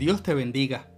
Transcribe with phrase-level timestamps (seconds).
[0.00, 0.88] Dios te bendiga.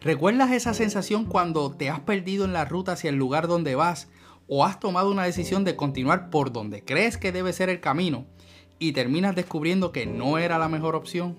[0.00, 4.08] ¿Recuerdas esa sensación cuando te has perdido en la ruta hacia el lugar donde vas
[4.46, 8.26] o has tomado una decisión de continuar por donde crees que debe ser el camino
[8.78, 11.36] y terminas descubriendo que no era la mejor opción?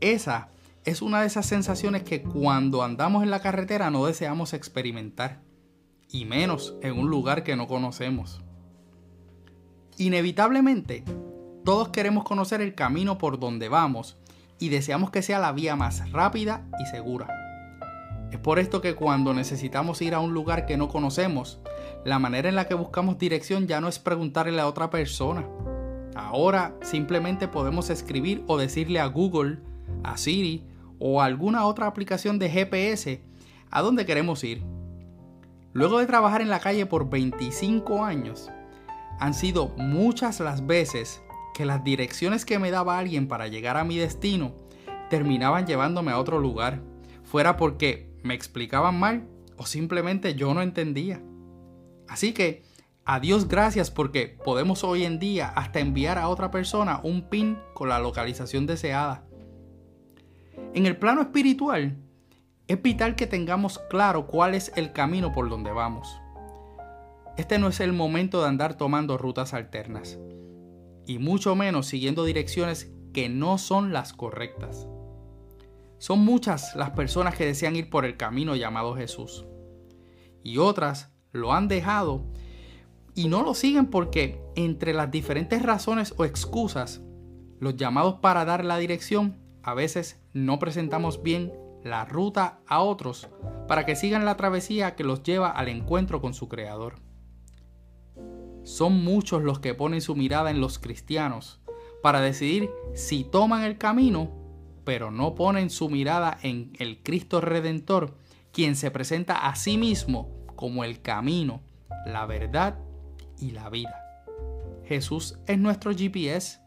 [0.00, 0.48] Esa
[0.86, 5.42] es una de esas sensaciones que cuando andamos en la carretera no deseamos experimentar,
[6.10, 8.40] y menos en un lugar que no conocemos.
[9.98, 11.04] Inevitablemente,
[11.66, 14.16] todos queremos conocer el camino por donde vamos
[14.64, 17.28] y deseamos que sea la vía más rápida y segura.
[18.30, 21.60] Es por esto que cuando necesitamos ir a un lugar que no conocemos,
[22.02, 25.46] la manera en la que buscamos dirección ya no es preguntarle a otra persona.
[26.16, 29.58] Ahora simplemente podemos escribir o decirle a Google,
[30.02, 30.66] a Siri
[30.98, 33.22] o a alguna otra aplicación de GPS
[33.70, 34.62] a dónde queremos ir.
[35.74, 38.50] Luego de trabajar en la calle por 25 años,
[39.20, 41.20] han sido muchas las veces
[41.54, 44.54] que las direcciones que me daba alguien para llegar a mi destino
[45.08, 46.82] terminaban llevándome a otro lugar,
[47.22, 51.22] fuera porque me explicaban mal o simplemente yo no entendía.
[52.08, 52.64] Así que,
[53.06, 57.58] a Dios gracias porque podemos hoy en día hasta enviar a otra persona un pin
[57.74, 59.24] con la localización deseada.
[60.72, 61.96] En el plano espiritual,
[62.66, 66.18] es vital que tengamos claro cuál es el camino por donde vamos.
[67.36, 70.18] Este no es el momento de andar tomando rutas alternas
[71.06, 74.88] y mucho menos siguiendo direcciones que no son las correctas.
[75.98, 79.46] Son muchas las personas que desean ir por el camino llamado Jesús.
[80.42, 82.24] Y otras lo han dejado
[83.14, 87.00] y no lo siguen porque entre las diferentes razones o excusas,
[87.60, 91.52] los llamados para dar la dirección, a veces no presentamos bien
[91.84, 93.28] la ruta a otros
[93.68, 97.03] para que sigan la travesía que los lleva al encuentro con su Creador.
[98.64, 101.60] Son muchos los que ponen su mirada en los cristianos
[102.02, 104.30] para decidir si toman el camino,
[104.84, 108.16] pero no ponen su mirada en el Cristo Redentor,
[108.52, 111.62] quien se presenta a sí mismo como el camino,
[112.06, 112.78] la verdad
[113.38, 114.00] y la vida.
[114.86, 116.60] Jesús es nuestro GPS,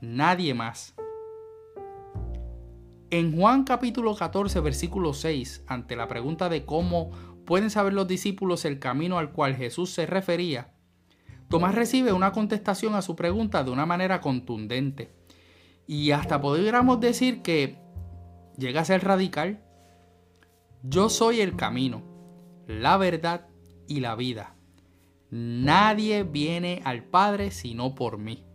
[0.00, 0.94] nadie más.
[3.10, 7.10] En Juan capítulo 14 versículo 6, ante la pregunta de cómo
[7.44, 10.72] pueden saber los discípulos el camino al cual Jesús se refería,
[11.52, 15.12] Tomás recibe una contestación a su pregunta de una manera contundente.
[15.86, 17.76] Y hasta podríamos decir que
[18.56, 19.62] llega a ser radical.
[20.82, 22.04] Yo soy el camino,
[22.66, 23.48] la verdad
[23.86, 24.54] y la vida.
[25.28, 28.46] Nadie viene al Padre sino por mí.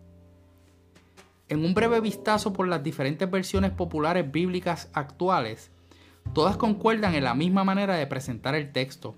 [1.49, 5.69] En un breve vistazo por las diferentes versiones populares bíblicas actuales,
[6.33, 9.13] todas concuerdan en la misma manera de presentar el texto.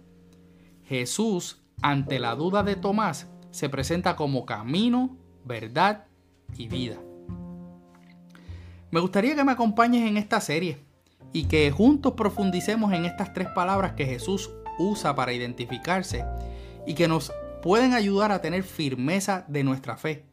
[0.83, 6.05] Jesús, ante la duda de Tomás, se presenta como camino, verdad
[6.57, 6.97] y vida.
[8.91, 10.79] Me gustaría que me acompañes en esta serie
[11.31, 14.49] y que juntos profundicemos en estas tres palabras que Jesús
[14.79, 16.25] usa para identificarse
[16.87, 20.25] y que nos pueden ayudar a tener firmeza de nuestra fe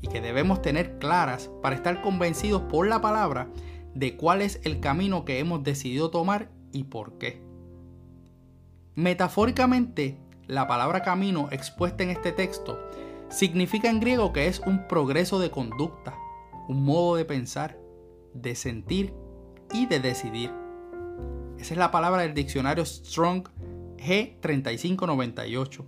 [0.00, 3.48] y que debemos tener claras para estar convencidos por la palabra
[3.94, 7.42] de cuál es el camino que hemos decidido tomar y por qué.
[8.94, 12.80] Metafóricamente, la palabra camino expuesta en este texto
[13.28, 16.14] significa en griego que es un progreso de conducta,
[16.68, 17.78] un modo de pensar,
[18.32, 19.12] de sentir
[19.74, 20.50] y de decidir.
[21.58, 23.48] Esa es la palabra del diccionario Strong
[23.98, 25.84] G3598.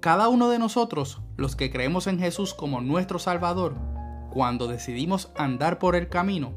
[0.00, 3.76] Cada uno de nosotros, los que creemos en Jesús como nuestro Salvador,
[4.30, 6.54] cuando decidimos andar por el camino,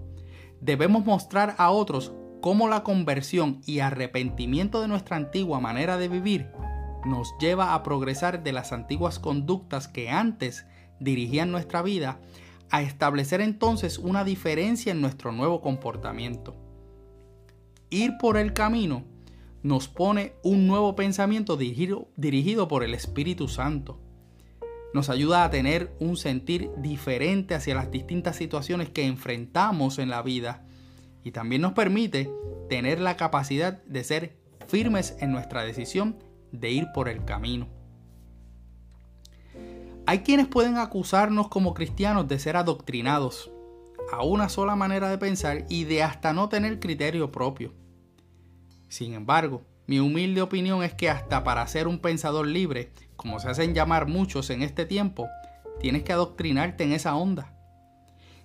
[0.61, 6.62] debemos mostrar a otros cómo la conversión y arrepentimiento de nuestra antigua manera de vivir
[7.05, 10.65] nos lleva a progresar de las antiguas conductas que antes
[10.99, 12.19] dirigían nuestra vida
[12.69, 16.55] a establecer entonces una diferencia en nuestro nuevo comportamiento.
[17.89, 19.03] Ir por el camino
[19.61, 23.99] nos pone un nuevo pensamiento dirigido, dirigido, por el Espíritu Santo.
[24.93, 30.21] Nos ayuda a tener un sentir diferente hacia las distintas situaciones que enfrentamos en la
[30.21, 30.65] vida
[31.23, 32.29] y también nos permite
[32.69, 34.37] tener la capacidad de ser
[34.67, 36.17] firmes en nuestra decisión
[36.53, 37.67] de ir por el camino.
[40.05, 43.51] Hay quienes pueden acusarnos como cristianos de ser adoctrinados
[44.11, 47.73] a una sola manera de pensar y de hasta no tener criterio propio.
[48.87, 53.49] Sin embargo, mi humilde opinión es que hasta para ser un pensador libre, como se
[53.49, 55.27] hacen llamar muchos en este tiempo,
[55.79, 57.57] tienes que adoctrinarte en esa onda.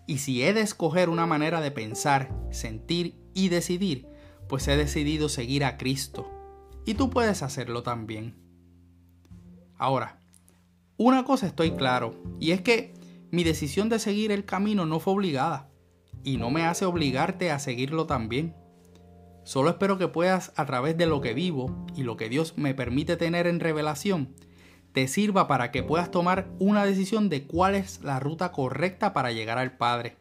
[0.06, 4.08] Y si he de escoger una manera de pensar, sentir y decidir,
[4.48, 6.37] pues he decidido seguir a Cristo
[6.88, 8.34] y tú puedes hacerlo también.
[9.76, 10.22] Ahora,
[10.96, 12.94] una cosa estoy claro, y es que
[13.30, 15.68] mi decisión de seguir el camino no fue obligada.
[16.24, 18.56] y no me hace obligarte a seguirlo también.
[19.44, 22.74] Solo espero que puedas, a través de lo que vivo y lo que Dios me
[22.74, 24.34] permite tener en revelación,
[24.92, 29.30] te sirva para que puedas tomar una decisión de cuál es la ruta correcta para
[29.30, 30.16] llegar al Padre.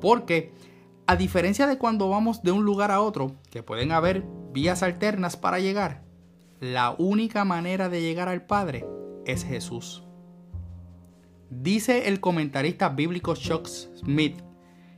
[0.00, 0.52] Porque,
[1.06, 4.24] a diferencia de cuando vamos de un lugar a otro, que pueden haber
[4.54, 6.04] vías alternas para llegar,
[6.60, 8.86] la única manera de llegar al Padre
[9.26, 10.04] es Jesús.
[11.50, 14.40] Dice el comentarista bíblico Chuck Smith,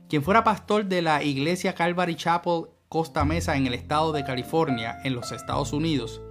[0.07, 4.99] quien fuera pastor de la iglesia Calvary Chapel Costa Mesa en el estado de California,
[5.03, 6.21] en los Estados Unidos,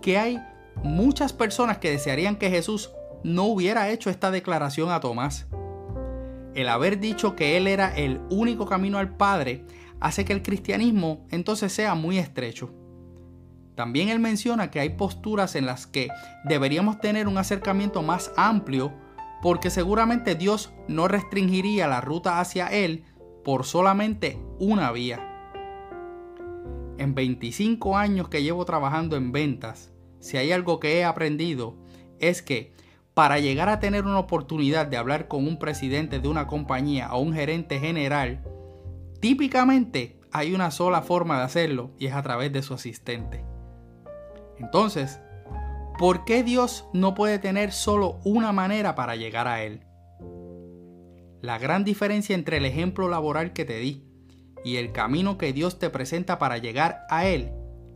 [0.00, 0.40] que hay
[0.84, 2.92] muchas personas que desearían que Jesús
[3.24, 5.46] no hubiera hecho esta declaración a Tomás.
[6.54, 9.64] El haber dicho que Él era el único camino al Padre
[10.00, 12.72] hace que el cristianismo entonces sea muy estrecho.
[13.74, 16.08] También él menciona que hay posturas en las que
[16.44, 18.92] deberíamos tener un acercamiento más amplio
[19.42, 23.04] porque seguramente Dios no restringiría la ruta hacia Él
[23.44, 25.20] por solamente una vía.
[26.98, 31.76] En 25 años que llevo trabajando en ventas, si hay algo que he aprendido
[32.18, 32.72] es que
[33.12, 37.20] para llegar a tener una oportunidad de hablar con un presidente de una compañía o
[37.20, 38.42] un gerente general,
[39.26, 43.44] típicamente hay una sola forma de hacerlo y es a través de su asistente.
[44.60, 45.18] Entonces,
[45.98, 49.80] ¿por qué Dios no puede tener solo una manera para llegar a Él?
[51.42, 54.04] La gran diferencia entre el ejemplo laboral que te di
[54.64, 57.50] y el camino que Dios te presenta para llegar a Él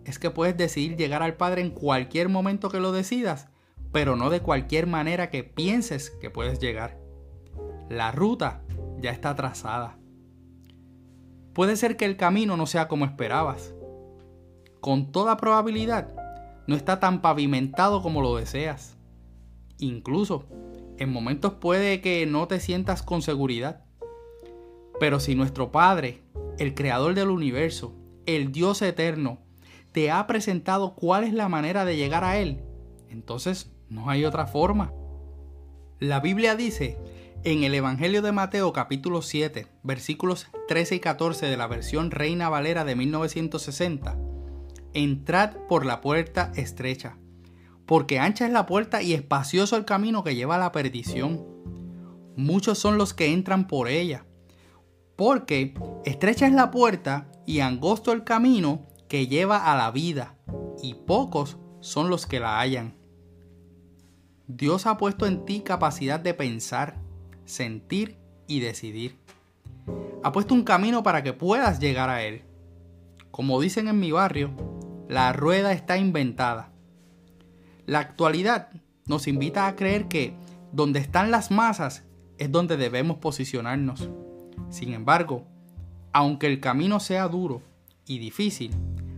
[0.05, 3.47] es que puedes decidir llegar al Padre en cualquier momento que lo decidas,
[3.93, 6.99] pero no de cualquier manera que pienses que puedes llegar.
[7.88, 8.65] La ruta
[8.99, 10.00] ya está trazada.
[11.61, 13.75] Puede ser que el camino no sea como esperabas.
[14.81, 16.09] Con toda probabilidad,
[16.67, 18.97] no está tan pavimentado como lo deseas.
[19.77, 20.47] Incluso,
[20.97, 23.85] en momentos puede que no te sientas con seguridad.
[25.01, 26.23] Pero si nuestro Padre,
[26.59, 29.41] el Creador del universo, el Dios eterno,
[29.93, 32.63] te ha presentado cuál es la manera de llegar a Él,
[33.11, 34.95] entonces no hay otra forma.
[35.99, 36.97] La Biblia dice
[37.43, 42.51] en el Evangelio de Mateo capítulo 7, versículos 13 y 14 de la versión Reina
[42.51, 44.19] Valera de 1960,
[44.93, 47.17] entrad por la puerta estrecha,
[47.87, 51.47] porque ancha es la puerta y espacioso el camino que lleva a la perdición.
[52.37, 54.27] Muchos son los que entran por ella,
[55.17, 60.37] porque estrecha es la puerta y angosto el camino que lleva a la vida,
[60.83, 62.97] y pocos son los que la hallan.
[64.47, 67.01] Dios ha puesto en ti capacidad de pensar,
[67.50, 68.17] sentir
[68.47, 69.19] y decidir.
[70.23, 72.43] Ha puesto un camino para que puedas llegar a Él.
[73.31, 74.50] Como dicen en mi barrio,
[75.08, 76.73] la rueda está inventada.
[77.87, 78.70] La actualidad
[79.06, 80.35] nos invita a creer que
[80.73, 82.05] donde están las masas
[82.38, 84.08] es donde debemos posicionarnos.
[84.69, 85.46] Sin embargo,
[86.12, 87.62] aunque el camino sea duro
[88.06, 88.73] y difícil,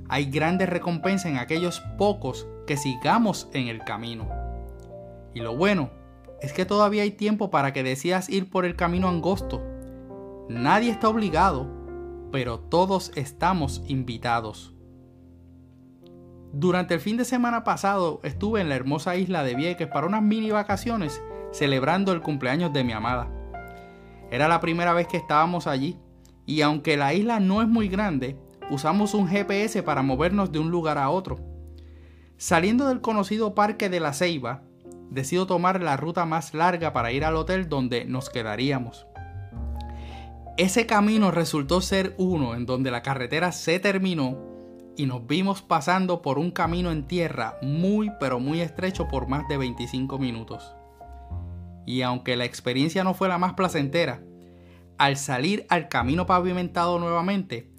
[0.08, 4.28] hay grandes recompensas en aquellos pocos que sigamos en el camino.
[5.34, 5.90] Y lo bueno
[6.42, 9.62] es que todavía hay tiempo para que decidas ir por el camino angosto.
[10.48, 11.68] Nadie está obligado,
[12.32, 14.74] pero todos estamos invitados.
[16.52, 20.22] Durante el fin de semana pasado estuve en la hermosa isla de Vieques para unas
[20.22, 21.22] mini vacaciones
[21.52, 23.30] celebrando el cumpleaños de mi amada.
[24.30, 25.98] Era la primera vez que estábamos allí
[26.44, 28.36] y aunque la isla no es muy grande,
[28.70, 31.38] usamos un GPS para movernos de un lugar a otro.
[32.36, 34.64] Saliendo del conocido Parque de la Ceiba,
[35.12, 39.06] decido tomar la ruta más larga para ir al hotel donde nos quedaríamos.
[40.56, 44.38] Ese camino resultó ser uno en donde la carretera se terminó
[44.96, 49.48] y nos vimos pasando por un camino en tierra muy pero muy estrecho por más
[49.48, 50.74] de 25 minutos.
[51.86, 54.22] Y aunque la experiencia no fue la más placentera,
[54.98, 57.72] al salir al camino pavimentado nuevamente,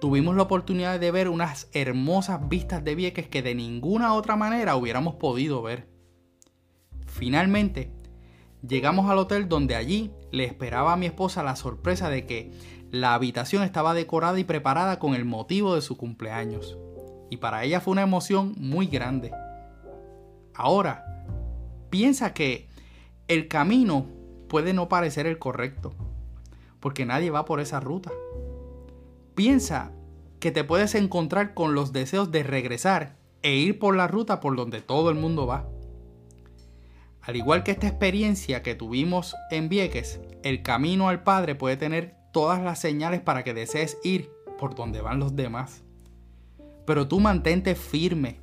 [0.00, 4.76] tuvimos la oportunidad de ver unas hermosas vistas de Vieques que de ninguna otra manera
[4.76, 5.95] hubiéramos podido ver.
[7.16, 7.90] Finalmente,
[8.60, 12.52] llegamos al hotel donde allí le esperaba a mi esposa la sorpresa de que
[12.90, 16.76] la habitación estaba decorada y preparada con el motivo de su cumpleaños,
[17.30, 19.32] y para ella fue una emoción muy grande.
[20.52, 21.24] Ahora,
[21.88, 22.68] piensa que
[23.28, 24.08] el camino
[24.46, 25.94] puede no parecer el correcto,
[26.80, 28.10] porque nadie va por esa ruta.
[29.34, 29.90] Piensa
[30.38, 34.54] que te puedes encontrar con los deseos de regresar e ir por la ruta por
[34.54, 35.66] donde todo el mundo va.
[37.26, 42.14] Al igual que esta experiencia que tuvimos en Vieques, el camino al Padre puede tener
[42.32, 45.82] todas las señales para que desees ir por donde van los demás.
[46.86, 48.40] Pero tú mantente firme.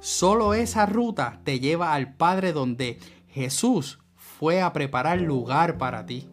[0.00, 2.98] Solo esa ruta te lleva al Padre donde
[3.28, 6.28] Jesús fue a preparar lugar para ti.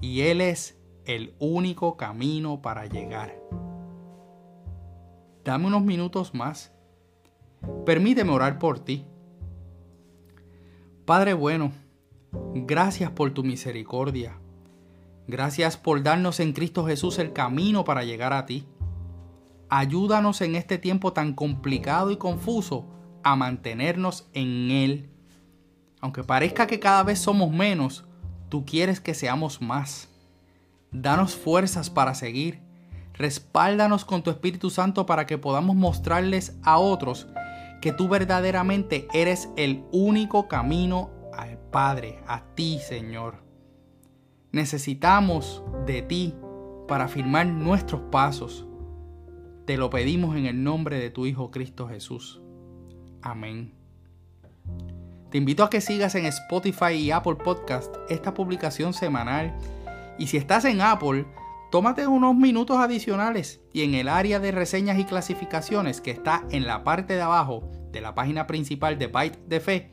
[0.00, 3.36] Y Él es el único camino para llegar.
[5.44, 6.72] Dame unos minutos más.
[7.84, 9.06] Permíteme orar por ti.
[11.06, 11.70] Padre bueno,
[12.52, 14.40] gracias por tu misericordia.
[15.28, 18.66] Gracias por darnos en Cristo Jesús el camino para llegar a ti.
[19.68, 22.86] Ayúdanos en este tiempo tan complicado y confuso
[23.22, 25.08] a mantenernos en Él.
[26.00, 28.04] Aunque parezca que cada vez somos menos,
[28.48, 30.08] tú quieres que seamos más.
[30.90, 32.60] Danos fuerzas para seguir.
[33.14, 37.28] Respáldanos con tu Espíritu Santo para que podamos mostrarles a otros
[37.86, 43.44] que tú verdaderamente eres el único camino al Padre, a ti, Señor.
[44.50, 46.34] Necesitamos de ti
[46.88, 48.66] para firmar nuestros pasos.
[49.66, 52.42] Te lo pedimos en el nombre de tu Hijo Cristo Jesús.
[53.22, 53.72] Amén.
[55.30, 59.56] Te invito a que sigas en Spotify y Apple Podcast esta publicación semanal.
[60.18, 61.24] Y si estás en Apple,
[61.76, 66.66] tómate unos minutos adicionales y en el área de reseñas y clasificaciones que está en
[66.66, 69.90] la parte de abajo de la página principal de Byte de Fe,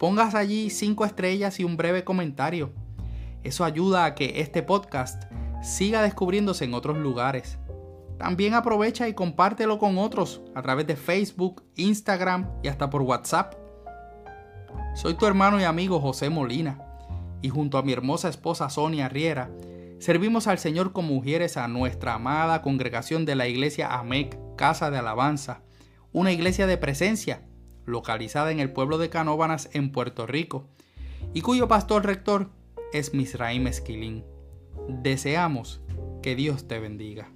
[0.00, 2.72] pongas allí 5 estrellas y un breve comentario.
[3.44, 5.30] Eso ayuda a que este podcast
[5.62, 7.56] siga descubriéndose en otros lugares.
[8.18, 13.54] También aprovecha y compártelo con otros a través de Facebook, Instagram y hasta por WhatsApp.
[14.96, 16.84] Soy tu hermano y amigo José Molina
[17.42, 19.52] y junto a mi hermosa esposa Sonia Riera
[20.02, 24.98] servimos al Señor con mujeres a nuestra amada congregación de la iglesia AMEC, Casa de
[24.98, 25.62] Alabanza,
[26.12, 27.42] una iglesia de presencia
[27.86, 30.68] localizada en el pueblo de Canóbanas en Puerto Rico
[31.32, 32.50] y cuyo pastor rector
[32.92, 34.24] es Misraim Esquilín.
[34.88, 35.80] Deseamos
[36.20, 37.30] que Dios te bendiga.